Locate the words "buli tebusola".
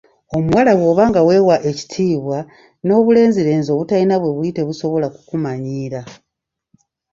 4.35-5.07